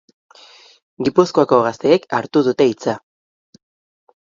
[1.07, 2.99] Gipuzkoako gazteek hartu dute hitza.